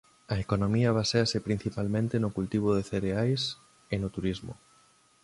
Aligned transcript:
A 0.33 0.35
economía 0.45 0.95
baséase 0.99 1.37
principalmente 1.47 2.15
no 2.23 2.29
cultivo 2.37 2.69
de 2.73 2.83
cereais 2.91 3.41
e 3.93 3.95
no 4.01 4.09
turismo. 4.15 4.53